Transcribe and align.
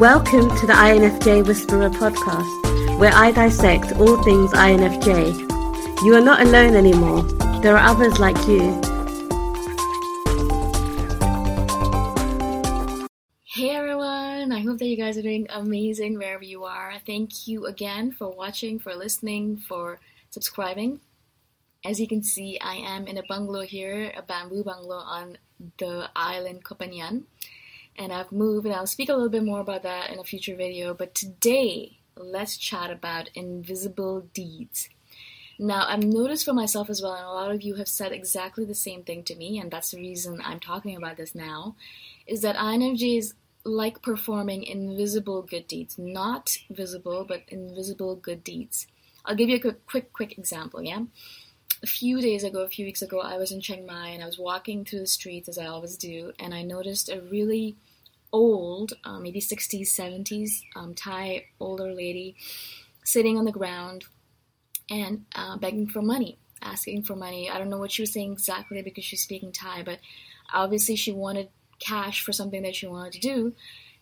Welcome 0.00 0.48
to 0.56 0.66
the 0.66 0.72
INFJ 0.72 1.46
Whisperer 1.46 1.90
podcast, 1.90 2.98
where 2.98 3.12
I 3.12 3.32
dissect 3.32 3.92
all 3.96 4.22
things 4.22 4.50
INFJ. 4.50 6.02
You 6.02 6.14
are 6.14 6.22
not 6.22 6.40
alone 6.40 6.74
anymore. 6.74 7.22
There 7.60 7.76
are 7.76 7.86
others 7.86 8.18
like 8.18 8.38
you. 8.48 8.80
Hey 13.44 13.72
everyone, 13.72 14.52
I 14.52 14.60
hope 14.60 14.78
that 14.78 14.86
you 14.86 14.96
guys 14.96 15.18
are 15.18 15.22
doing 15.22 15.46
amazing 15.50 16.16
wherever 16.16 16.44
you 16.44 16.64
are. 16.64 16.94
Thank 17.04 17.46
you 17.46 17.66
again 17.66 18.10
for 18.10 18.30
watching, 18.30 18.78
for 18.78 18.94
listening, 18.94 19.58
for 19.58 20.00
subscribing. 20.30 21.00
As 21.84 22.00
you 22.00 22.08
can 22.08 22.22
see, 22.22 22.58
I 22.58 22.76
am 22.76 23.06
in 23.06 23.18
a 23.18 23.22
bungalow 23.28 23.66
here, 23.66 24.14
a 24.16 24.22
bamboo 24.22 24.64
bungalow 24.64 24.96
on 24.96 25.36
the 25.76 26.08
island 26.16 26.64
Koh 26.64 26.76
Phangan 26.76 27.24
and 28.00 28.14
I've 28.14 28.32
moved, 28.32 28.66
and 28.66 28.74
I'll 28.74 28.86
speak 28.86 29.10
a 29.10 29.12
little 29.12 29.28
bit 29.28 29.44
more 29.44 29.60
about 29.60 29.82
that 29.82 30.10
in 30.10 30.18
a 30.18 30.24
future 30.24 30.56
video. 30.56 30.94
But 30.94 31.14
today, 31.14 31.98
let's 32.16 32.56
chat 32.56 32.90
about 32.90 33.28
invisible 33.34 34.22
deeds. 34.32 34.88
Now, 35.58 35.84
I've 35.86 36.02
noticed 36.02 36.46
for 36.46 36.54
myself 36.54 36.88
as 36.88 37.02
well, 37.02 37.12
and 37.12 37.26
a 37.26 37.30
lot 37.30 37.50
of 37.50 37.60
you 37.60 37.74
have 37.74 37.88
said 37.88 38.12
exactly 38.12 38.64
the 38.64 38.74
same 38.74 39.02
thing 39.02 39.22
to 39.24 39.36
me, 39.36 39.58
and 39.58 39.70
that's 39.70 39.90
the 39.90 39.98
reason 39.98 40.40
I'm 40.42 40.60
talking 40.60 40.96
about 40.96 41.18
this 41.18 41.34
now, 41.34 41.76
is 42.26 42.40
that 42.40 42.56
INFJs 42.56 43.34
like 43.64 44.00
performing 44.00 44.62
invisible 44.62 45.42
good 45.42 45.66
deeds. 45.66 45.98
Not 45.98 46.56
visible, 46.70 47.26
but 47.28 47.42
invisible 47.48 48.16
good 48.16 48.42
deeds. 48.42 48.86
I'll 49.26 49.36
give 49.36 49.50
you 49.50 49.56
a 49.56 49.60
quick, 49.60 49.86
quick, 49.86 50.12
quick 50.14 50.38
example, 50.38 50.82
yeah? 50.82 51.02
A 51.82 51.86
few 51.86 52.22
days 52.22 52.44
ago, 52.44 52.62
a 52.62 52.68
few 52.68 52.86
weeks 52.86 53.02
ago, 53.02 53.20
I 53.20 53.36
was 53.36 53.52
in 53.52 53.60
Chiang 53.60 53.84
Mai 53.84 54.08
and 54.08 54.22
I 54.22 54.26
was 54.26 54.38
walking 54.38 54.86
through 54.86 55.00
the 55.00 55.06
streets 55.06 55.48
as 55.48 55.58
I 55.58 55.66
always 55.66 55.98
do, 55.98 56.32
and 56.38 56.54
I 56.54 56.62
noticed 56.62 57.10
a 57.10 57.20
really 57.20 57.76
old, 58.32 58.92
uh, 59.04 59.18
maybe 59.18 59.40
60s, 59.40 59.88
70s, 59.88 60.62
um, 60.76 60.94
Thai 60.94 61.46
older 61.58 61.92
lady 61.92 62.36
sitting 63.04 63.38
on 63.38 63.44
the 63.44 63.52
ground 63.52 64.04
and 64.88 65.24
uh, 65.34 65.56
begging 65.56 65.88
for 65.88 66.02
money, 66.02 66.38
asking 66.62 67.02
for 67.02 67.16
money. 67.16 67.50
I 67.50 67.58
don't 67.58 67.70
know 67.70 67.78
what 67.78 67.92
she 67.92 68.02
was 68.02 68.12
saying 68.12 68.32
exactly 68.32 68.82
because 68.82 69.04
she's 69.04 69.22
speaking 69.22 69.52
Thai, 69.52 69.82
but 69.82 69.98
obviously 70.52 70.96
she 70.96 71.12
wanted 71.12 71.48
cash 71.78 72.22
for 72.22 72.32
something 72.32 72.62
that 72.62 72.76
she 72.76 72.86
wanted 72.86 73.14
to 73.14 73.20
do. 73.20 73.54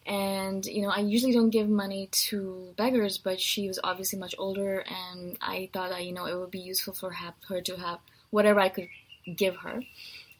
And 0.06 0.64
you 0.64 0.82
know, 0.82 0.88
I 0.88 1.00
usually 1.00 1.32
don't 1.32 1.50
give 1.50 1.68
money 1.68 2.08
to 2.28 2.72
beggars, 2.76 3.18
but 3.18 3.40
she 3.40 3.68
was 3.68 3.78
obviously 3.84 4.18
much 4.18 4.34
older, 4.38 4.82
and 4.88 5.36
I 5.42 5.68
thought 5.74 5.90
that 5.90 6.06
you 6.06 6.12
know 6.12 6.24
it 6.24 6.34
would 6.38 6.50
be 6.50 6.60
useful 6.60 6.94
for 6.94 7.12
her 7.12 7.60
to 7.60 7.76
have 7.76 7.98
whatever 8.30 8.58
I 8.58 8.70
could 8.70 8.88
give 9.36 9.56
her. 9.56 9.82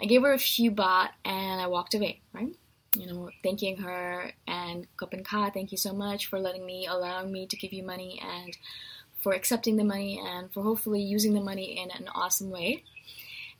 I 0.00 0.06
gave 0.06 0.22
her 0.22 0.32
a 0.32 0.38
few 0.38 0.70
baht, 0.70 1.10
and 1.22 1.60
I 1.60 1.66
walked 1.66 1.94
away. 1.94 2.20
Right 2.32 2.56
you 2.96 3.06
know, 3.06 3.30
thanking 3.42 3.76
her 3.78 4.32
and 4.46 4.86
Kopen 4.96 5.24
Ka, 5.24 5.50
thank 5.50 5.72
you 5.72 5.78
so 5.78 5.92
much 5.92 6.26
for 6.26 6.38
letting 6.38 6.64
me, 6.64 6.86
allowing 6.86 7.30
me 7.30 7.46
to 7.46 7.56
give 7.56 7.72
you 7.72 7.82
money 7.82 8.20
and 8.22 8.56
for 9.20 9.32
accepting 9.32 9.76
the 9.76 9.84
money 9.84 10.20
and 10.24 10.52
for 10.52 10.62
hopefully 10.62 11.00
using 11.00 11.34
the 11.34 11.40
money 11.40 11.78
in 11.78 11.90
an 11.90 12.08
awesome 12.14 12.50
way. 12.50 12.84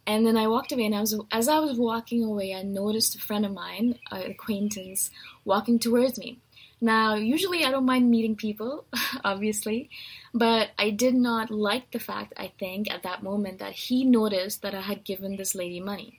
And 0.07 0.27
then 0.27 0.39
I 0.39 0.47
walked 0.47 0.73
away, 0.73 0.87
and 0.87 0.95
I 0.95 1.01
was 1.01 1.21
as 1.31 1.49
I 1.49 1.59
was 1.59 1.79
walking 1.79 2.25
away, 2.25 2.55
I 2.55 2.63
noticed 2.63 3.15
a 3.15 3.19
friend 3.19 3.45
of 3.45 3.53
mine, 3.53 3.99
an 4.11 4.31
acquaintance, 4.31 5.11
walking 5.45 5.79
towards 5.79 6.17
me. 6.19 6.39
Now, 6.81 7.15
usually 7.15 7.65
I 7.65 7.71
don't 7.71 7.85
mind 7.85 8.11
meeting 8.11 8.35
people, 8.35 8.87
obviously, 9.25 9.91
but 10.33 10.71
I 10.79 10.91
did 10.91 11.15
not 11.15 11.51
like 11.51 11.91
the 11.91 11.99
fact, 11.99 12.33
I 12.39 12.53
think, 12.59 12.91
at 12.91 13.03
that 13.03 13.23
moment 13.23 13.59
that 13.59 13.73
he 13.73 14.05
noticed 14.05 14.63
that 14.63 14.75
I 14.75 14.81
had 14.81 15.05
given 15.05 15.37
this 15.37 15.55
lady 15.55 15.81
money 15.81 16.19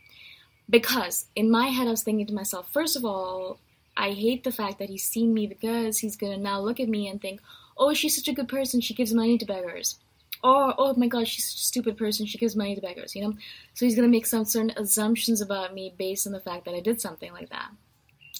because 0.69 1.25
in 1.35 1.49
my 1.49 1.67
head 1.67 1.87
I 1.87 1.91
was 1.91 2.03
thinking 2.03 2.27
to 2.27 2.33
myself, 2.33 2.71
first 2.71 2.95
of 2.95 3.05
all, 3.05 3.59
I 3.97 4.11
hate 4.11 4.43
the 4.43 4.51
fact 4.51 4.79
that 4.79 4.89
he's 4.89 5.03
seen 5.03 5.33
me 5.33 5.47
because 5.47 5.99
he's 5.99 6.15
gonna 6.15 6.37
now 6.37 6.59
look 6.61 6.79
at 6.79 6.89
me 6.89 7.07
and 7.07 7.21
think, 7.21 7.41
oh, 7.77 7.93
she's 7.93 8.15
such 8.15 8.27
a 8.27 8.33
good 8.33 8.47
person, 8.47 8.81
she 8.81 8.93
gives 8.93 9.13
money 9.13 9.37
to 9.37 9.45
beggars. 9.45 9.99
Or, 10.41 10.73
oh 10.77 10.93
my 10.95 11.07
god, 11.07 11.27
she's 11.27 11.45
such 11.45 11.59
a 11.59 11.63
stupid 11.63 11.97
person, 11.97 12.25
she 12.25 12.37
gives 12.37 12.55
money 12.55 12.75
to 12.75 12.81
beggars, 12.81 13.15
you 13.15 13.23
know? 13.23 13.33
So 13.73 13.85
he's 13.85 13.95
gonna 13.95 14.07
make 14.07 14.25
some 14.25 14.45
certain 14.45 14.71
assumptions 14.71 15.41
about 15.41 15.73
me 15.73 15.93
based 15.97 16.27
on 16.27 16.33
the 16.33 16.39
fact 16.39 16.65
that 16.65 16.75
I 16.75 16.79
did 16.79 17.01
something 17.01 17.33
like 17.33 17.49
that. 17.49 17.71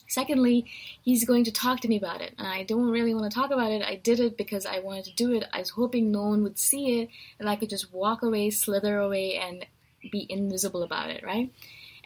Secondly, 0.07 0.65
he's 1.03 1.23
going 1.23 1.43
to 1.43 1.51
talk 1.51 1.81
to 1.81 1.87
me 1.87 1.95
about 1.95 2.21
it, 2.21 2.33
and 2.39 2.47
I 2.47 2.63
don't 2.63 2.89
really 2.89 3.13
want 3.13 3.31
to 3.31 3.35
talk 3.35 3.51
about 3.51 3.71
it. 3.71 3.83
I 3.83 3.95
did 3.95 4.19
it 4.19 4.37
because 4.37 4.65
I 4.65 4.79
wanted 4.79 5.05
to 5.05 5.13
do 5.13 5.33
it. 5.33 5.43
I 5.53 5.59
was 5.59 5.69
hoping 5.69 6.11
no 6.11 6.23
one 6.23 6.41
would 6.41 6.57
see 6.57 7.01
it, 7.01 7.09
and 7.37 7.47
I 7.47 7.55
could 7.55 7.69
just 7.69 7.93
walk 7.93 8.23
away, 8.23 8.49
slither 8.49 8.97
away, 8.97 9.35
and 9.35 9.67
be 10.11 10.25
invisible 10.27 10.81
about 10.81 11.11
it, 11.11 11.23
right? 11.23 11.51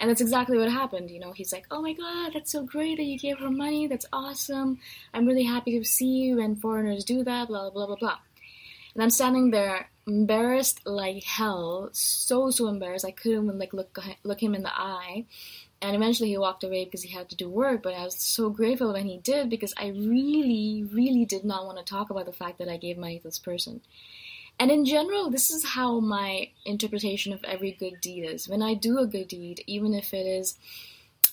And 0.03 0.09
that's 0.09 0.19
exactly 0.19 0.57
what 0.57 0.69
happened. 0.69 1.09
You 1.09 1.21
know, 1.21 1.31
he's 1.31 1.53
like, 1.53 1.65
oh 1.71 1.81
my 1.81 1.93
God, 1.93 2.31
that's 2.33 2.51
so 2.51 2.63
great 2.63 2.97
that 2.97 3.05
you 3.05 3.17
gave 3.17 3.39
her 3.39 3.49
money. 3.49 3.87
That's 3.87 4.05
awesome. 4.11 4.79
I'm 5.13 5.25
really 5.25 5.45
happy 5.45 5.79
to 5.79 5.85
see 5.85 6.09
you. 6.09 6.41
And 6.41 6.59
foreigners 6.59 7.05
do 7.05 7.23
that, 7.23 7.47
blah, 7.47 7.69
blah, 7.69 7.85
blah, 7.85 7.95
blah. 7.95 8.17
And 8.95 9.01
I'm 9.01 9.09
standing 9.09 9.51
there 9.51 9.89
embarrassed 10.05 10.81
like 10.85 11.23
hell, 11.23 11.87
so, 11.93 12.51
so 12.51 12.67
embarrassed. 12.67 13.05
I 13.05 13.11
couldn't 13.11 13.45
even 13.45 13.57
like 13.57 13.71
look, 13.71 13.97
look 14.25 14.43
him 14.43 14.55
in 14.55 14.63
the 14.63 14.77
eye. 14.77 15.23
And 15.81 15.95
eventually 15.95 16.27
he 16.27 16.37
walked 16.37 16.65
away 16.65 16.83
because 16.83 17.03
he 17.03 17.13
had 17.13 17.29
to 17.29 17.37
do 17.37 17.47
work, 17.47 17.81
but 17.81 17.93
I 17.93 18.03
was 18.03 18.21
so 18.21 18.49
grateful 18.49 18.91
when 18.91 19.05
he 19.05 19.19
did 19.19 19.49
because 19.49 19.73
I 19.77 19.87
really, 19.87 20.83
really 20.91 21.23
did 21.23 21.45
not 21.45 21.65
want 21.65 21.77
to 21.77 21.83
talk 21.85 22.09
about 22.09 22.25
the 22.25 22.33
fact 22.33 22.57
that 22.57 22.67
I 22.67 22.75
gave 22.75 22.97
money 22.97 23.19
to 23.19 23.23
this 23.23 23.39
person. 23.39 23.79
And 24.59 24.71
in 24.71 24.85
general, 24.85 25.29
this 25.29 25.49
is 25.49 25.65
how 25.65 25.99
my 25.99 26.49
interpretation 26.65 27.33
of 27.33 27.43
every 27.43 27.71
good 27.71 27.99
deed 28.01 28.23
is. 28.23 28.47
When 28.47 28.61
I 28.61 28.75
do 28.75 28.99
a 28.99 29.07
good 29.07 29.27
deed, 29.27 29.63
even 29.67 29.93
if 29.93 30.13
it 30.13 30.25
is 30.25 30.57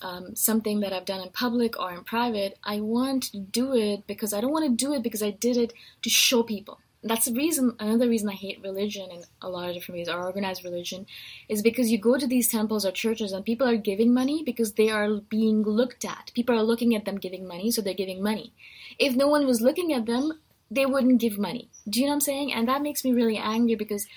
um, 0.01 0.35
something 0.35 0.79
that 0.79 0.93
I've 0.93 1.05
done 1.05 1.21
in 1.21 1.29
public 1.29 1.79
or 1.79 1.91
in 1.91 2.03
private, 2.03 2.57
I 2.63 2.81
want 2.81 3.31
to 3.31 3.39
do 3.39 3.75
it 3.75 4.07
because 4.07 4.33
I 4.33 4.41
don't 4.41 4.51
want 4.51 4.65
to 4.65 4.85
do 4.85 4.93
it 4.93 5.03
because 5.03 5.23
I 5.23 5.31
did 5.31 5.57
it 5.57 5.73
to 6.01 6.09
show 6.09 6.43
people. 6.43 6.79
That's 7.03 7.25
the 7.25 7.33
reason, 7.33 7.75
another 7.79 8.07
reason 8.07 8.29
I 8.29 8.33
hate 8.33 8.61
religion 8.63 9.09
in 9.09 9.23
a 9.41 9.49
lot 9.49 9.67
of 9.67 9.73
different 9.73 9.97
ways, 9.97 10.09
or 10.09 10.23
organized 10.23 10.63
religion, 10.63 11.07
is 11.49 11.63
because 11.63 11.89
you 11.89 11.97
go 11.97 12.15
to 12.15 12.27
these 12.27 12.47
temples 12.47 12.85
or 12.85 12.91
churches 12.91 13.31
and 13.31 13.43
people 13.43 13.67
are 13.67 13.77
giving 13.77 14.13
money 14.13 14.43
because 14.43 14.73
they 14.73 14.89
are 14.89 15.15
being 15.15 15.63
looked 15.63 16.05
at. 16.05 16.31
People 16.35 16.55
are 16.55 16.63
looking 16.63 16.95
at 16.95 17.05
them 17.05 17.17
giving 17.17 17.47
money, 17.47 17.71
so 17.71 17.81
they're 17.81 17.95
giving 17.95 18.21
money. 18.21 18.53
If 18.99 19.15
no 19.15 19.27
one 19.27 19.47
was 19.47 19.61
looking 19.61 19.93
at 19.93 20.05
them, 20.05 20.33
they 20.71 20.85
wouldn't 20.85 21.19
give 21.19 21.37
money. 21.37 21.69
Do 21.87 21.99
you 21.99 22.05
know 22.05 22.11
what 22.11 22.15
I'm 22.15 22.21
saying? 22.21 22.53
And 22.53 22.67
that 22.67 22.81
makes 22.81 23.03
me 23.03 23.11
really 23.11 23.37
angry 23.37 23.75
because 23.75 24.07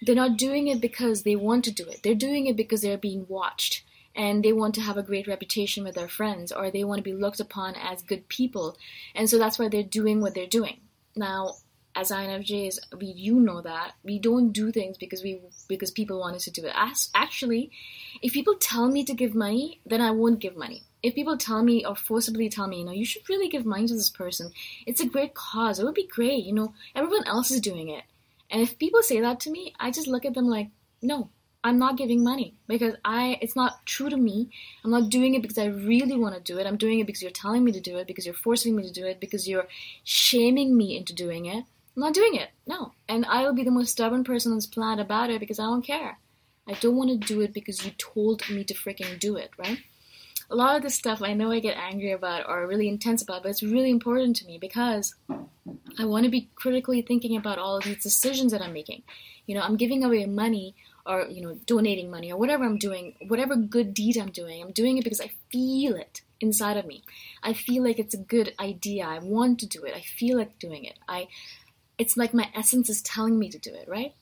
they're 0.00 0.14
not 0.14 0.38
doing 0.38 0.68
it 0.68 0.80
because 0.80 1.24
they 1.24 1.36
want 1.36 1.64
to 1.64 1.72
do 1.72 1.86
it. 1.88 2.02
They're 2.02 2.14
doing 2.14 2.46
it 2.46 2.56
because 2.56 2.80
they're 2.80 2.96
being 2.96 3.26
watched 3.28 3.82
and 4.14 4.42
they 4.42 4.52
want 4.52 4.74
to 4.76 4.80
have 4.80 4.96
a 4.96 5.02
great 5.02 5.26
reputation 5.26 5.84
with 5.84 5.94
their 5.94 6.08
friends 6.08 6.52
or 6.52 6.70
they 6.70 6.84
want 6.84 6.98
to 6.98 7.02
be 7.02 7.12
looked 7.12 7.40
upon 7.40 7.74
as 7.74 8.02
good 8.02 8.28
people. 8.28 8.78
And 9.14 9.28
so 9.28 9.38
that's 9.38 9.58
why 9.58 9.68
they're 9.68 9.82
doing 9.82 10.20
what 10.20 10.34
they're 10.34 10.46
doing. 10.46 10.80
Now, 11.16 11.56
as 11.96 12.10
INFJs, 12.10 12.98
we 12.98 13.06
you 13.06 13.40
know 13.40 13.62
that 13.62 13.92
we 14.02 14.18
don't 14.18 14.52
do 14.52 14.70
things 14.70 14.98
because 14.98 15.22
we 15.22 15.40
because 15.66 15.90
people 15.90 16.20
want 16.20 16.36
us 16.36 16.44
to 16.44 16.50
do 16.50 16.66
it. 16.66 16.72
As, 16.76 17.08
actually, 17.14 17.70
if 18.22 18.34
people 18.34 18.54
tell 18.56 18.88
me 18.88 19.02
to 19.04 19.14
give 19.14 19.34
money, 19.34 19.80
then 19.86 20.02
I 20.02 20.10
won't 20.10 20.40
give 20.40 20.56
money. 20.56 20.84
If 21.02 21.14
people 21.14 21.36
tell 21.36 21.62
me 21.62 21.84
or 21.84 21.94
forcibly 21.94 22.48
tell 22.48 22.66
me, 22.66 22.80
you 22.80 22.84
know, 22.84 22.92
you 22.92 23.04
should 23.04 23.28
really 23.28 23.48
give 23.48 23.64
money 23.64 23.86
to 23.86 23.94
this 23.94 24.10
person, 24.10 24.50
it's 24.86 25.00
a 25.00 25.06
great 25.06 25.34
cause. 25.34 25.78
It 25.78 25.84
would 25.84 25.94
be 25.94 26.06
great. 26.06 26.44
You 26.44 26.52
know, 26.52 26.74
everyone 26.94 27.26
else 27.26 27.50
is 27.50 27.60
doing 27.60 27.88
it. 27.88 28.04
And 28.50 28.62
if 28.62 28.78
people 28.78 29.02
say 29.02 29.20
that 29.20 29.40
to 29.40 29.50
me, 29.50 29.74
I 29.78 29.90
just 29.90 30.06
look 30.06 30.24
at 30.24 30.34
them 30.34 30.46
like, 30.46 30.68
no, 31.02 31.30
I'm 31.62 31.78
not 31.78 31.96
giving 31.96 32.22
money 32.22 32.54
because 32.68 32.94
I 33.04 33.38
it's 33.40 33.56
not 33.56 33.84
true 33.86 34.08
to 34.08 34.16
me. 34.16 34.50
I'm 34.84 34.90
not 34.90 35.10
doing 35.10 35.34
it 35.34 35.42
because 35.42 35.58
I 35.58 35.66
really 35.66 36.16
want 36.16 36.36
to 36.36 36.40
do 36.40 36.58
it. 36.60 36.66
I'm 36.66 36.76
doing 36.76 37.00
it 37.00 37.06
because 37.06 37.22
you're 37.22 37.30
telling 37.32 37.64
me 37.64 37.72
to 37.72 37.80
do 37.80 37.96
it, 37.98 38.06
because 38.06 38.24
you're 38.24 38.34
forcing 38.34 38.76
me 38.76 38.84
to 38.84 38.92
do 38.92 39.04
it, 39.04 39.18
because 39.18 39.48
you're 39.48 39.66
shaming 40.04 40.76
me 40.76 40.96
into 40.96 41.12
doing 41.12 41.46
it. 41.46 41.64
I'm 41.96 42.02
not 42.02 42.14
doing 42.14 42.34
it. 42.34 42.50
No. 42.66 42.92
And 43.08 43.24
I 43.26 43.42
will 43.42 43.54
be 43.54 43.64
the 43.64 43.70
most 43.70 43.90
stubborn 43.90 44.22
person 44.22 44.52
on 44.52 44.58
this 44.58 44.66
planet 44.66 45.04
about 45.04 45.30
it 45.30 45.40
because 45.40 45.58
I 45.58 45.64
don't 45.64 45.84
care. 45.84 46.18
I 46.68 46.74
don't 46.74 46.96
want 46.96 47.10
to 47.10 47.16
do 47.16 47.40
it 47.40 47.52
because 47.52 47.84
you 47.84 47.92
told 47.92 48.48
me 48.50 48.62
to 48.64 48.74
freaking 48.74 49.18
do 49.18 49.36
it, 49.36 49.50
right? 49.56 49.78
A 50.48 50.54
lot 50.54 50.76
of 50.76 50.82
this 50.82 50.94
stuff 50.94 51.22
I 51.22 51.34
know 51.34 51.50
I 51.50 51.60
get 51.60 51.76
angry 51.76 52.12
about 52.12 52.48
or 52.48 52.66
really 52.66 52.88
intense 52.88 53.22
about, 53.22 53.42
but 53.42 53.50
it's 53.50 53.62
really 53.62 53.90
important 53.90 54.36
to 54.36 54.46
me 54.46 54.58
because 54.58 55.14
I 55.98 56.04
want 56.04 56.24
to 56.24 56.30
be 56.30 56.48
critically 56.54 57.02
thinking 57.02 57.36
about 57.36 57.58
all 57.58 57.76
of 57.76 57.84
these 57.84 58.02
decisions 58.02 58.52
that 58.52 58.62
I'm 58.62 58.72
making. 58.72 59.02
You 59.46 59.54
know, 59.54 59.62
I'm 59.62 59.76
giving 59.76 60.04
away 60.04 60.24
money 60.26 60.74
or, 61.04 61.26
you 61.28 61.40
know, 61.40 61.58
donating 61.66 62.10
money 62.10 62.32
or 62.32 62.38
whatever 62.38 62.64
I'm 62.64 62.78
doing, 62.78 63.14
whatever 63.28 63.56
good 63.56 63.94
deed 63.94 64.16
I'm 64.16 64.30
doing. 64.30 64.62
I'm 64.62 64.72
doing 64.72 64.98
it 64.98 65.04
because 65.04 65.20
I 65.20 65.32
feel 65.50 65.96
it 65.96 66.22
inside 66.40 66.76
of 66.76 66.86
me. 66.86 67.02
I 67.42 67.52
feel 67.52 67.82
like 67.82 67.98
it's 67.98 68.14
a 68.14 68.18
good 68.18 68.54
idea. 68.60 69.06
I 69.06 69.18
want 69.18 69.60
to 69.60 69.66
do 69.66 69.84
it. 69.84 69.94
I 69.94 70.00
feel 70.00 70.36
like 70.36 70.58
doing 70.58 70.84
it. 70.84 70.98
I 71.08 71.28
it's 71.98 72.16
like 72.16 72.34
my 72.34 72.50
essence 72.54 72.90
is 72.90 73.00
telling 73.02 73.38
me 73.38 73.48
to 73.48 73.58
do 73.58 73.72
it, 73.72 73.88
right? 73.88 74.14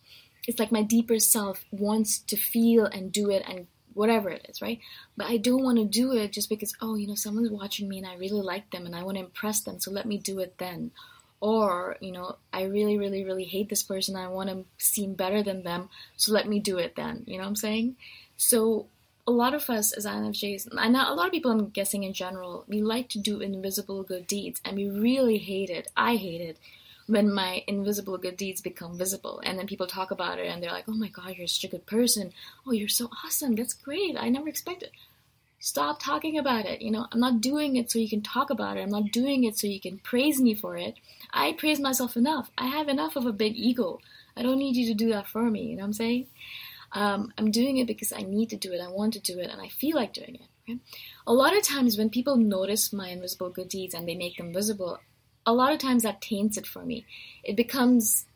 It's 0.46 0.58
like 0.58 0.70
my 0.70 0.82
deeper 0.82 1.18
self 1.18 1.64
wants 1.70 2.18
to 2.18 2.36
feel 2.36 2.84
and 2.84 3.10
do 3.10 3.30
it 3.30 3.42
and 3.48 3.66
whatever 3.94 4.28
it 4.28 4.46
is, 4.48 4.60
right? 4.60 4.80
But 5.16 5.28
I 5.28 5.36
don't 5.36 5.62
want 5.62 5.78
to 5.78 5.84
do 5.84 6.12
it 6.12 6.32
just 6.32 6.48
because, 6.48 6.74
oh, 6.80 6.96
you 6.96 7.06
know, 7.06 7.14
someone's 7.14 7.50
watching 7.50 7.88
me 7.88 7.98
and 7.98 8.06
I 8.06 8.16
really 8.16 8.42
like 8.42 8.70
them 8.70 8.86
and 8.86 8.94
I 8.94 9.02
want 9.02 9.16
to 9.16 9.24
impress 9.24 9.60
them, 9.60 9.80
so 9.80 9.90
let 9.90 10.06
me 10.06 10.18
do 10.18 10.38
it 10.40 10.58
then. 10.58 10.90
Or, 11.40 11.96
you 12.00 12.12
know, 12.12 12.36
I 12.52 12.64
really, 12.64 12.96
really, 12.96 13.24
really 13.24 13.44
hate 13.44 13.68
this 13.68 13.82
person. 13.82 14.16
I 14.16 14.28
want 14.28 14.48
to 14.48 14.64
seem 14.78 15.14
better 15.14 15.42
than 15.42 15.62
them, 15.62 15.88
so 16.16 16.32
let 16.32 16.48
me 16.48 16.60
do 16.60 16.78
it 16.78 16.96
then. 16.96 17.24
You 17.26 17.36
know 17.36 17.44
what 17.44 17.48
I'm 17.48 17.56
saying? 17.56 17.96
So, 18.36 18.86
a 19.26 19.30
lot 19.30 19.54
of 19.54 19.70
us 19.70 19.92
as 19.92 20.04
INFJs, 20.04 20.68
and 20.70 20.96
a 20.96 21.14
lot 21.14 21.26
of 21.26 21.32
people 21.32 21.50
I'm 21.50 21.70
guessing 21.70 22.02
in 22.02 22.12
general, 22.12 22.64
we 22.68 22.82
like 22.82 23.08
to 23.10 23.18
do 23.18 23.40
invisible 23.40 24.02
good 24.02 24.26
deeds 24.26 24.60
and 24.64 24.76
we 24.76 24.90
really 24.90 25.38
hate 25.38 25.70
it. 25.70 25.88
I 25.96 26.16
hate 26.16 26.42
it 26.42 26.58
when 27.06 27.32
my 27.32 27.62
invisible 27.66 28.18
good 28.18 28.36
deeds 28.36 28.60
become 28.60 28.98
visible. 28.98 29.40
And 29.44 29.58
then 29.58 29.66
people 29.66 29.86
talk 29.86 30.10
about 30.10 30.38
it 30.38 30.46
and 30.46 30.62
they're 30.62 30.72
like 30.72 30.88
oh 30.88 30.94
my 30.94 31.08
god 31.08 31.36
you're 31.36 31.46
such 31.46 31.64
a 31.64 31.68
good 31.68 31.86
person. 31.86 32.32
Oh 32.66 32.72
you're 32.72 32.88
so 32.88 33.10
awesome. 33.24 33.54
That's 33.54 33.74
great. 33.74 34.16
I 34.18 34.28
never 34.28 34.48
expected 34.48 34.90
stop 35.64 35.98
talking 35.98 36.36
about 36.36 36.66
it. 36.66 36.82
You 36.82 36.90
know 36.90 37.06
i'm 37.10 37.20
not 37.20 37.40
doing 37.40 37.76
it 37.76 37.90
so 37.90 37.98
you 37.98 38.08
can 38.08 38.20
talk 38.20 38.50
about 38.50 38.76
it. 38.76 38.82
I'm 38.82 38.90
not 38.90 39.10
doing 39.10 39.44
it 39.44 39.56
so 39.58 39.66
you 39.66 39.80
can 39.80 39.98
praise 39.98 40.38
me 40.38 40.54
for 40.54 40.76
it. 40.76 40.96
I 41.32 41.54
praise 41.54 41.80
myself 41.80 42.16
enough. 42.16 42.50
I 42.58 42.66
have 42.66 42.88
enough 42.88 43.16
of 43.16 43.24
a 43.24 43.32
big 43.32 43.56
ego. 43.56 43.98
I 44.36 44.42
don't 44.42 44.58
need 44.58 44.76
you 44.76 44.86
to 44.88 44.94
do 44.94 45.08
that 45.08 45.26
for 45.26 45.50
me. 45.50 45.62
You 45.62 45.76
know 45.76 45.82
what 45.82 45.86
i'm 45.86 45.92
saying? 45.94 46.26
Um, 46.92 47.32
i'm 47.38 47.50
doing 47.50 47.78
it 47.78 47.86
because 47.86 48.12
i 48.12 48.20
need 48.20 48.50
to 48.50 48.56
do 48.56 48.72
it. 48.74 48.80
I 48.82 48.88
want 48.88 49.14
to 49.14 49.20
do 49.20 49.38
it 49.38 49.50
and 49.50 49.60
i 49.60 49.68
feel 49.68 49.96
like 49.96 50.12
doing 50.12 50.34
it 50.36 50.48
right? 50.68 50.80
a 51.26 51.32
lot 51.32 51.56
of 51.56 51.62
times 51.62 51.96
when 51.96 52.10
people 52.10 52.36
notice 52.36 52.92
my 52.92 53.08
invisible 53.08 53.48
good 53.48 53.68
deeds 53.68 53.94
and 53.94 54.06
they 54.06 54.14
make 54.14 54.36
them 54.36 54.52
visible 54.52 55.00
a 55.46 55.52
lot 55.52 55.72
of 55.72 55.78
times 55.78 56.02
that 56.02 56.20
taints 56.20 56.56
it 56.56 56.66
for 56.66 56.84
me. 56.84 57.06
It 57.42 57.56
becomes 57.56 58.26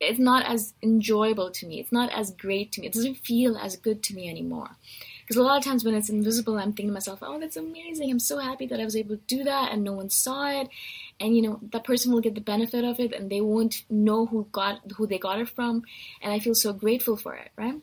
it's 0.00 0.18
not 0.18 0.44
as 0.46 0.74
enjoyable 0.82 1.50
to 1.50 1.66
me. 1.66 1.80
It's 1.80 1.92
not 1.92 2.12
as 2.12 2.32
great 2.32 2.72
to 2.72 2.80
me. 2.80 2.88
It 2.88 2.92
doesn't 2.92 3.16
feel 3.16 3.56
as 3.56 3.76
good 3.76 4.02
to 4.04 4.14
me 4.14 4.28
anymore. 4.28 4.70
Because 5.22 5.36
a 5.36 5.42
lot 5.42 5.56
of 5.56 5.64
times 5.64 5.84
when 5.84 5.94
it's 5.94 6.10
invisible, 6.10 6.58
I'm 6.58 6.72
thinking 6.72 6.88
to 6.88 6.92
myself, 6.92 7.20
oh, 7.22 7.40
that's 7.40 7.56
amazing. 7.56 8.10
I'm 8.10 8.18
so 8.18 8.38
happy 8.38 8.66
that 8.66 8.80
I 8.80 8.84
was 8.84 8.96
able 8.96 9.16
to 9.16 9.22
do 9.26 9.44
that 9.44 9.72
and 9.72 9.82
no 9.82 9.92
one 9.92 10.10
saw 10.10 10.50
it. 10.60 10.68
And, 11.18 11.34
you 11.34 11.42
know, 11.42 11.60
that 11.72 11.84
person 11.84 12.12
will 12.12 12.20
get 12.20 12.34
the 12.34 12.40
benefit 12.40 12.84
of 12.84 13.00
it 13.00 13.12
and 13.12 13.30
they 13.30 13.40
won't 13.40 13.84
know 13.88 14.26
who 14.26 14.46
got 14.52 14.80
who 14.96 15.06
they 15.06 15.18
got 15.18 15.38
it 15.38 15.48
from. 15.48 15.84
And 16.20 16.32
I 16.32 16.38
feel 16.38 16.54
so 16.54 16.72
grateful 16.72 17.16
for 17.16 17.34
it, 17.34 17.50
right? 17.56 17.80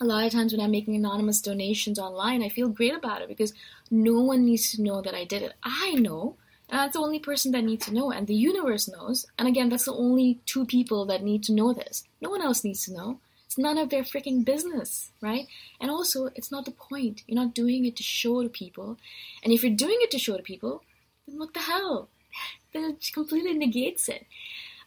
A 0.00 0.04
lot 0.04 0.26
of 0.26 0.32
times 0.32 0.52
when 0.52 0.60
I'm 0.60 0.70
making 0.70 0.94
anonymous 0.94 1.40
donations 1.40 1.98
online, 1.98 2.42
I 2.42 2.50
feel 2.50 2.68
great 2.68 2.94
about 2.94 3.22
it 3.22 3.28
because 3.28 3.52
no 3.90 4.20
one 4.20 4.44
needs 4.44 4.72
to 4.72 4.82
know 4.82 5.00
that 5.00 5.14
I 5.14 5.24
did 5.24 5.42
it. 5.42 5.54
I 5.62 5.94
know 5.94 6.36
and 6.68 6.78
that's 6.78 6.92
the 6.92 7.00
only 7.02 7.18
person 7.18 7.52
that 7.52 7.64
needs 7.64 7.86
to 7.86 7.94
know, 7.94 8.10
and 8.10 8.26
the 8.26 8.34
universe 8.34 8.88
knows. 8.88 9.26
And 9.38 9.48
again, 9.48 9.70
that's 9.70 9.86
the 9.86 9.94
only 9.94 10.40
two 10.44 10.66
people 10.66 11.06
that 11.06 11.22
need 11.22 11.42
to 11.44 11.54
know 11.54 11.72
this. 11.72 12.04
No 12.20 12.28
one 12.30 12.42
else 12.42 12.62
needs 12.62 12.84
to 12.84 12.92
know. 12.92 13.20
It's 13.46 13.56
none 13.56 13.78
of 13.78 13.88
their 13.88 14.02
freaking 14.02 14.44
business, 14.44 15.10
right? 15.22 15.46
And 15.80 15.90
also, 15.90 16.26
it's 16.34 16.52
not 16.52 16.66
the 16.66 16.70
point. 16.70 17.22
You're 17.26 17.42
not 17.42 17.54
doing 17.54 17.86
it 17.86 17.96
to 17.96 18.02
show 18.02 18.42
to 18.42 18.50
people. 18.50 18.98
And 19.42 19.52
if 19.52 19.62
you're 19.62 19.74
doing 19.74 19.96
it 20.00 20.10
to 20.10 20.18
show 20.18 20.36
to 20.36 20.42
people, 20.42 20.82
then 21.26 21.38
what 21.38 21.54
the 21.54 21.60
hell? 21.60 22.08
Then 22.74 22.84
it 22.84 23.10
completely 23.14 23.54
negates 23.54 24.10
it. 24.10 24.26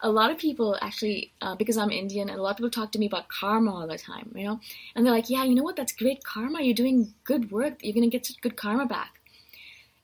A 0.02 0.12
lot 0.12 0.30
of 0.30 0.38
people 0.38 0.78
actually, 0.84 1.32
uh, 1.42 1.56
because 1.56 1.78
I'm 1.78 1.90
Indian, 1.90 2.30
and 2.30 2.38
a 2.38 2.44
lot 2.44 2.52
of 2.52 2.58
people 2.58 2.70
talk 2.70 2.92
to 2.92 3.00
me 3.00 3.08
about 3.08 3.28
karma 3.28 3.74
all 3.74 3.88
the 3.88 3.98
time, 3.98 4.32
you 4.36 4.44
know? 4.44 4.60
And 4.94 5.04
they're 5.04 5.14
like, 5.14 5.32
yeah, 5.32 5.44
you 5.44 5.56
know 5.56 5.64
what? 5.64 5.76
That's 5.76 5.92
great 5.92 6.24
karma. 6.24 6.62
You're 6.62 6.76
doing 6.76 7.16
good 7.24 7.50
work. 7.52 7.80
You're 7.82 7.96
going 7.96 8.08
to 8.08 8.16
get 8.16 8.30
good 8.42 8.56
karma 8.56 8.86
back 8.86 9.21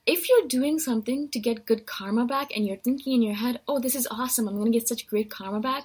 if 0.08 0.26
you're 0.26 0.48
doing 0.48 0.78
something 0.78 1.28
to 1.28 1.38
get 1.38 1.66
good 1.66 1.84
karma 1.84 2.24
back 2.24 2.56
and 2.56 2.66
you're 2.66 2.78
thinking 2.78 3.12
in 3.12 3.22
your 3.22 3.34
head, 3.34 3.60
oh, 3.68 3.78
this 3.78 3.94
is 3.94 4.08
awesome, 4.10 4.48
I'm 4.48 4.54
going 4.54 4.72
to 4.72 4.78
get 4.78 4.88
such 4.88 5.06
great 5.06 5.30
karma 5.30 5.60
back, 5.60 5.84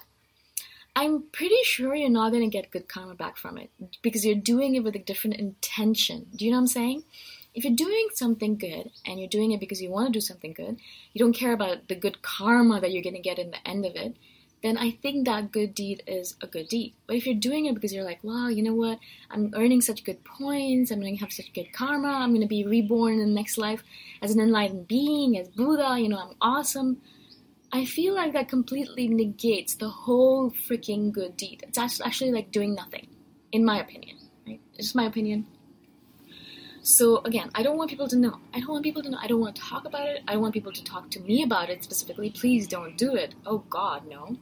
I'm 0.96 1.24
pretty 1.30 1.58
sure 1.64 1.94
you're 1.94 2.08
not 2.08 2.32
going 2.32 2.42
to 2.42 2.48
get 2.48 2.70
good 2.70 2.88
karma 2.88 3.14
back 3.14 3.36
from 3.36 3.58
it 3.58 3.70
because 4.00 4.24
you're 4.24 4.34
doing 4.34 4.76
it 4.76 4.82
with 4.82 4.96
a 4.96 4.98
different 4.98 5.36
intention. 5.36 6.28
Do 6.34 6.46
you 6.46 6.52
know 6.52 6.56
what 6.56 6.62
I'm 6.62 6.68
saying? 6.68 7.04
If 7.54 7.64
you're 7.64 7.76
doing 7.76 8.08
something 8.14 8.56
good 8.56 8.90
and 9.06 9.18
you're 9.18 9.28
doing 9.28 9.52
it 9.52 9.60
because 9.60 9.82
you 9.82 9.90
want 9.90 10.06
to 10.06 10.12
do 10.12 10.22
something 10.22 10.54
good, 10.54 10.78
you 11.12 11.18
don't 11.18 11.34
care 11.34 11.52
about 11.52 11.88
the 11.88 11.94
good 11.94 12.22
karma 12.22 12.80
that 12.80 12.92
you're 12.92 13.02
going 13.02 13.16
to 13.16 13.20
get 13.20 13.38
in 13.38 13.50
the 13.50 13.68
end 13.68 13.84
of 13.84 13.94
it, 13.94 14.16
then 14.64 14.78
I 14.78 14.92
think 14.92 15.26
that 15.26 15.52
good 15.52 15.74
deed 15.74 16.02
is 16.06 16.36
a 16.40 16.46
good 16.46 16.68
deed. 16.68 16.94
But 17.06 17.16
if 17.16 17.26
you're 17.26 17.34
doing 17.34 17.66
it 17.66 17.74
because 17.74 17.92
you're 17.92 18.02
like, 18.02 18.24
wow, 18.24 18.48
you 18.48 18.62
know 18.62 18.72
what? 18.72 18.98
I'm 19.30 19.52
earning 19.54 19.82
such 19.82 20.04
good 20.04 20.24
points, 20.24 20.90
I'm 20.90 21.02
going 21.02 21.18
to 21.18 21.20
have 21.20 21.34
such 21.34 21.52
good 21.52 21.70
karma, 21.74 22.08
I'm 22.08 22.30
going 22.30 22.40
to 22.40 22.46
be 22.46 22.66
reborn 22.66 23.12
in 23.12 23.18
the 23.18 23.34
next 23.34 23.58
life 23.58 23.84
as 24.22 24.34
an 24.34 24.40
enlightened 24.40 24.88
being, 24.88 25.36
as 25.36 25.48
Buddha, 25.48 25.98
you 25.98 26.08
know, 26.08 26.18
I'm 26.18 26.34
awesome. 26.40 27.02
I 27.72 27.84
feel 27.84 28.14
like 28.14 28.32
that 28.32 28.48
completely 28.48 29.06
negates 29.06 29.74
the 29.74 29.90
whole 29.90 30.50
freaking 30.50 31.12
good 31.12 31.36
deed. 31.36 31.62
It's 31.68 32.00
actually 32.00 32.32
like 32.32 32.50
doing 32.50 32.74
nothing, 32.74 33.08
in 33.52 33.66
my 33.66 33.80
opinion. 33.80 34.16
Right? 34.46 34.62
It's 34.76 34.86
just 34.86 34.96
my 34.96 35.04
opinion. 35.04 35.46
So 36.84 37.22
again, 37.24 37.50
I 37.54 37.62
don't 37.62 37.78
want 37.78 37.88
people 37.88 38.08
to 38.08 38.16
know. 38.16 38.40
I 38.52 38.60
don't 38.60 38.68
want 38.68 38.84
people 38.84 39.02
to 39.02 39.08
know. 39.08 39.16
I 39.18 39.26
don't 39.26 39.40
want 39.40 39.56
to 39.56 39.62
talk 39.62 39.86
about 39.86 40.06
it. 40.06 40.22
I 40.28 40.34
don't 40.34 40.42
want 40.42 40.52
people 40.52 40.70
to 40.70 40.84
talk 40.84 41.10
to 41.12 41.20
me 41.20 41.42
about 41.42 41.70
it 41.70 41.82
specifically. 41.82 42.28
Please 42.28 42.68
don't 42.68 42.98
do 42.98 43.14
it. 43.14 43.34
Oh 43.46 43.64
God, 43.70 44.06
no. 44.06 44.36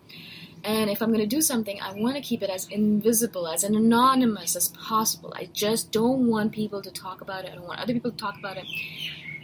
And 0.65 0.91
if 0.91 1.01
I'm 1.01 1.11
going 1.11 1.21
to 1.21 1.27
do 1.27 1.41
something, 1.41 1.81
I 1.81 1.93
want 1.93 2.17
to 2.17 2.21
keep 2.21 2.43
it 2.43 2.51
as 2.51 2.67
invisible, 2.67 3.47
as 3.47 3.63
anonymous 3.63 4.57
as 4.57 4.71
possible. 4.71 5.33
I 5.37 5.51
just 5.53 5.93
don't 5.93 6.27
want 6.27 6.51
people 6.51 6.83
to 6.83 6.91
talk 6.91 7.21
about 7.21 7.45
it. 7.45 7.53
I 7.53 7.55
don't 7.55 7.67
want 7.69 7.79
other 7.79 7.93
people 7.93 8.11
to 8.11 8.17
talk 8.17 8.37
about 8.37 8.57
it. 8.57 8.67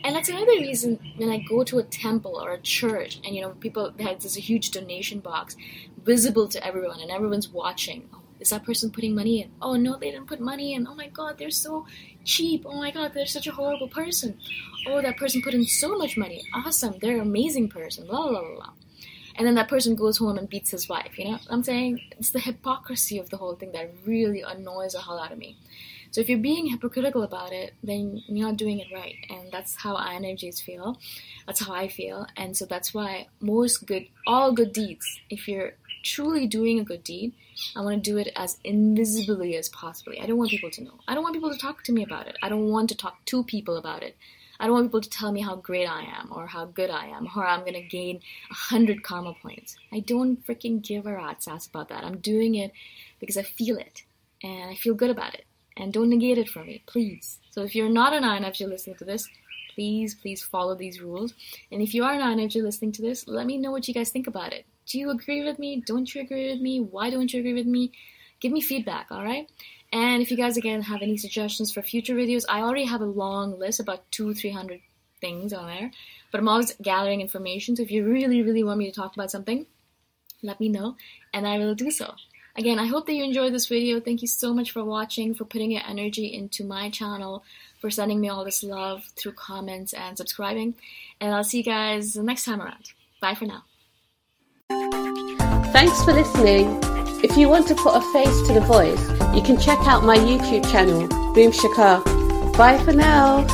And 0.02 0.16
that's 0.16 0.28
another 0.28 0.58
reason 0.58 0.98
when 1.18 1.30
I 1.30 1.38
go 1.38 1.62
to 1.62 1.78
a 1.78 1.84
temple 1.84 2.34
or 2.34 2.50
a 2.52 2.60
church 2.60 3.20
and 3.24 3.32
you 3.32 3.42
know 3.42 3.50
people 3.50 3.92
have 4.00 4.20
this 4.20 4.34
huge 4.34 4.72
donation 4.72 5.20
box 5.20 5.56
visible 6.02 6.48
to 6.48 6.66
everyone 6.66 7.00
and 7.00 7.12
everyone's 7.12 7.48
watching. 7.48 8.08
Oh, 8.12 8.22
is 8.40 8.50
that 8.50 8.64
person 8.64 8.90
putting 8.90 9.14
money 9.14 9.42
in? 9.42 9.50
Oh 9.60 9.76
no, 9.76 9.96
they 9.96 10.10
didn't 10.10 10.26
put 10.26 10.40
money 10.40 10.74
in. 10.74 10.86
Oh 10.86 10.94
my 10.94 11.08
god, 11.08 11.38
they're 11.38 11.50
so 11.50 11.86
cheap. 12.24 12.64
Oh 12.66 12.76
my 12.76 12.90
god, 12.90 13.12
they're 13.14 13.26
such 13.26 13.46
a 13.46 13.52
horrible 13.52 13.88
person. 13.88 14.38
Oh, 14.86 15.00
that 15.02 15.16
person 15.16 15.42
put 15.42 15.54
in 15.54 15.64
so 15.64 15.96
much 15.96 16.16
money. 16.16 16.42
Awesome, 16.54 16.96
they're 17.00 17.16
an 17.16 17.22
amazing 17.22 17.68
person. 17.68 18.06
La 18.06 18.18
la 18.18 18.40
la 18.40 18.58
la. 18.58 18.70
And 19.36 19.46
then 19.46 19.54
that 19.54 19.68
person 19.68 19.94
goes 19.94 20.18
home 20.18 20.36
and 20.36 20.48
beats 20.48 20.70
his 20.70 20.88
wife. 20.88 21.16
You 21.16 21.26
know, 21.26 21.38
I'm 21.48 21.62
saying 21.62 22.00
it's 22.18 22.30
the 22.30 22.40
hypocrisy 22.40 23.18
of 23.18 23.30
the 23.30 23.36
whole 23.36 23.54
thing 23.54 23.70
that 23.72 23.94
really 24.04 24.42
annoys 24.42 24.94
the 24.94 25.00
hell 25.00 25.18
out 25.18 25.30
of 25.30 25.38
me. 25.38 25.56
So 26.10 26.20
if 26.20 26.28
you're 26.28 26.38
being 26.38 26.66
hypocritical 26.66 27.22
about 27.22 27.52
it, 27.52 27.74
then 27.82 28.22
you're 28.26 28.46
not 28.46 28.56
doing 28.56 28.80
it 28.80 28.88
right. 28.92 29.14
And 29.30 29.52
that's 29.52 29.76
how 29.76 29.96
INFJs 29.96 30.62
feel. 30.62 30.98
That's 31.46 31.64
how 31.64 31.72
I 31.72 31.88
feel. 31.88 32.26
And 32.36 32.56
so 32.56 32.66
that's 32.66 32.94
why 32.94 33.28
most 33.40 33.86
good, 33.86 34.06
all 34.26 34.52
good 34.52 34.72
deeds, 34.72 35.06
if 35.30 35.46
you're 35.46 35.74
truly 36.02 36.46
doing 36.46 36.78
a 36.78 36.84
good 36.84 37.04
deed, 37.04 37.32
I 37.76 37.80
want 37.80 38.02
to 38.02 38.10
do 38.10 38.18
it 38.18 38.32
as 38.36 38.58
invisibly 38.64 39.56
as 39.56 39.68
possibly. 39.68 40.20
I 40.20 40.26
don't 40.26 40.38
want 40.38 40.50
people 40.50 40.70
to 40.70 40.84
know. 40.84 41.00
I 41.06 41.14
don't 41.14 41.22
want 41.22 41.34
people 41.34 41.52
to 41.52 41.58
talk 41.58 41.82
to 41.84 41.92
me 41.92 42.02
about 42.02 42.28
it. 42.28 42.36
I 42.42 42.48
don't 42.48 42.68
want 42.68 42.88
to 42.90 42.96
talk 42.96 43.24
to 43.26 43.44
people 43.44 43.76
about 43.76 44.02
it. 44.02 44.16
I 44.60 44.66
don't 44.66 44.74
want 44.74 44.86
people 44.88 45.00
to 45.00 45.10
tell 45.10 45.30
me 45.30 45.40
how 45.40 45.56
great 45.56 45.86
I 45.86 46.02
am 46.02 46.32
or 46.32 46.46
how 46.46 46.64
good 46.64 46.90
I 46.90 47.06
am 47.06 47.28
or 47.36 47.46
I'm 47.46 47.64
gonna 47.64 47.82
gain 47.82 48.20
a 48.50 48.54
hundred 48.54 49.04
karma 49.04 49.34
points. 49.40 49.76
I 49.92 50.00
don't 50.00 50.44
freaking 50.44 50.82
give 50.82 51.06
a 51.06 51.12
rat's 51.14 51.46
ass 51.46 51.66
about 51.66 51.88
that. 51.90 52.04
I'm 52.04 52.18
doing 52.18 52.56
it 52.56 52.72
because 53.20 53.36
I 53.36 53.42
feel 53.42 53.78
it 53.78 54.02
and 54.42 54.70
I 54.70 54.74
feel 54.74 54.94
good 54.94 55.10
about 55.10 55.34
it. 55.34 55.44
And 55.76 55.92
don't 55.92 56.08
negate 56.08 56.38
it 56.38 56.48
for 56.48 56.64
me, 56.64 56.82
please. 56.86 57.38
So 57.50 57.62
if 57.62 57.76
you're 57.76 57.88
not 57.88 58.12
an 58.12 58.24
INFJ 58.24 58.68
listening 58.68 58.96
to 58.96 59.04
this, 59.04 59.28
please, 59.74 60.16
please 60.16 60.42
follow 60.42 60.74
these 60.74 61.00
rules. 61.00 61.34
And 61.70 61.80
if 61.80 61.94
you 61.94 62.02
are 62.02 62.12
an 62.12 62.20
INFJ 62.20 62.60
listening 62.64 62.90
to 62.92 63.02
this, 63.02 63.28
let 63.28 63.46
me 63.46 63.58
know 63.58 63.70
what 63.70 63.86
you 63.86 63.94
guys 63.94 64.10
think 64.10 64.26
about 64.26 64.52
it 64.52 64.66
Do 64.88 64.98
you 64.98 65.10
agree 65.10 65.44
with 65.44 65.58
me? 65.58 65.82
Don't 65.84 66.14
you 66.14 66.22
agree 66.22 66.50
with 66.50 66.60
me? 66.60 66.80
Why 66.80 67.10
don't 67.10 67.32
you 67.32 67.40
agree 67.40 67.54
with 67.54 67.66
me? 67.66 67.92
Give 68.40 68.52
me 68.52 68.60
feedback, 68.60 69.10
alright? 69.10 69.50
And 69.92 70.22
if 70.22 70.30
you 70.30 70.36
guys 70.36 70.56
again 70.56 70.82
have 70.82 71.02
any 71.02 71.16
suggestions 71.16 71.72
for 71.72 71.82
future 71.82 72.14
videos, 72.14 72.44
I 72.48 72.60
already 72.60 72.86
have 72.86 73.00
a 73.00 73.06
long 73.06 73.58
list, 73.58 73.80
about 73.80 74.10
two, 74.10 74.32
three 74.32 74.50
hundred 74.50 74.80
things 75.20 75.52
on 75.52 75.66
there. 75.66 75.90
But 76.30 76.40
I'm 76.40 76.48
always 76.48 76.74
gathering 76.80 77.20
information, 77.20 77.76
so 77.76 77.82
if 77.82 77.90
you 77.90 78.04
really, 78.04 78.42
really 78.42 78.64
want 78.64 78.78
me 78.78 78.90
to 78.90 78.94
talk 78.94 79.14
about 79.14 79.30
something, 79.30 79.66
let 80.42 80.60
me 80.60 80.68
know, 80.68 80.96
and 81.34 81.46
I 81.46 81.58
will 81.58 81.74
do 81.74 81.90
so. 81.90 82.14
Again, 82.56 82.78
I 82.78 82.86
hope 82.86 83.06
that 83.06 83.14
you 83.14 83.24
enjoyed 83.24 83.52
this 83.52 83.68
video. 83.68 84.00
Thank 84.00 84.22
you 84.22 84.28
so 84.28 84.52
much 84.52 84.72
for 84.72 84.84
watching, 84.84 85.34
for 85.34 85.44
putting 85.44 85.70
your 85.70 85.82
energy 85.86 86.26
into 86.34 86.64
my 86.64 86.90
channel, 86.90 87.44
for 87.80 87.90
sending 87.90 88.20
me 88.20 88.28
all 88.28 88.44
this 88.44 88.62
love 88.62 89.04
through 89.16 89.32
comments 89.32 89.92
and 89.92 90.16
subscribing. 90.16 90.74
And 91.20 91.34
I'll 91.34 91.44
see 91.44 91.58
you 91.58 91.64
guys 91.64 92.16
next 92.16 92.44
time 92.44 92.60
around. 92.60 92.92
Bye 93.20 93.34
for 93.34 93.46
now. 93.46 93.64
Thanks 95.72 96.02
for 96.04 96.12
listening. 96.12 96.78
If 97.22 97.36
you 97.36 97.48
want 97.48 97.66
to 97.68 97.74
put 97.74 97.94
a 97.94 98.00
face 98.12 98.46
to 98.46 98.54
the 98.54 98.60
voice, 98.60 99.00
you 99.34 99.42
can 99.42 99.58
check 99.58 99.78
out 99.86 100.04
my 100.04 100.16
YouTube 100.16 100.70
channel, 100.70 101.08
Boom 101.34 101.52
Shikha. 101.52 102.02
Bye 102.56 102.78
for 102.84 102.92
now. 102.92 103.46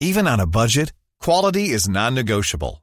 Even 0.00 0.26
on 0.26 0.40
a 0.40 0.46
budget, 0.46 0.92
quality 1.20 1.70
is 1.70 1.88
non-negotiable. 1.88 2.82